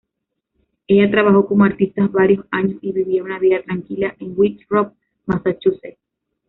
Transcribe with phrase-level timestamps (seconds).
[0.87, 4.93] Ella trabajó como artista varios años y vivía una vida tranquila en Winthrop,
[5.27, 5.99] Massachusetts.